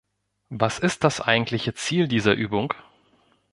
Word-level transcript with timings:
Was 0.49 0.79
ist 0.79 1.03
das 1.03 1.21
eigentliche 1.21 1.75
Ziel 1.75 2.07
dieser 2.07 2.33
Übung? 2.33 2.73